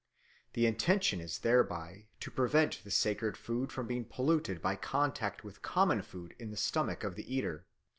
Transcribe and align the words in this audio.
The 0.53 0.65
intention 0.65 1.21
is 1.21 1.37
thereby 1.37 2.07
to 2.21 2.31
prevent 2.31 2.83
the 2.83 2.89
sacred 2.89 3.37
food 3.37 3.71
from 3.71 3.85
being 3.85 4.05
polluted 4.05 4.59
by 4.59 4.75
contact 4.75 5.43
with 5.43 5.61
common 5.61 6.01
food 6.01 6.33
in 6.39 6.49
the 6.49 6.57
stomach 6.57 7.03
of 7.03 7.13
the 7.13 7.35
eater. 7.35 7.67